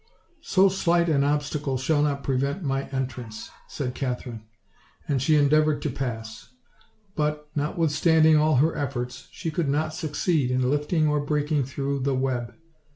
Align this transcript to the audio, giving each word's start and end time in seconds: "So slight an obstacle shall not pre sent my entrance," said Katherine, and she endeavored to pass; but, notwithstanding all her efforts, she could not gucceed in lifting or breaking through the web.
"So 0.41 0.67
slight 0.67 1.09
an 1.09 1.23
obstacle 1.23 1.77
shall 1.77 2.01
not 2.01 2.23
pre 2.23 2.39
sent 2.39 2.63
my 2.63 2.89
entrance," 2.89 3.51
said 3.67 3.93
Katherine, 3.93 4.41
and 5.07 5.21
she 5.21 5.35
endeavored 5.35 5.79
to 5.83 5.91
pass; 5.91 6.49
but, 7.15 7.47
notwithstanding 7.53 8.35
all 8.35 8.55
her 8.55 8.75
efforts, 8.75 9.27
she 9.31 9.51
could 9.51 9.69
not 9.69 9.91
gucceed 9.91 10.49
in 10.49 10.71
lifting 10.71 11.07
or 11.07 11.19
breaking 11.23 11.65
through 11.65 11.99
the 11.99 12.15
web. 12.15 12.55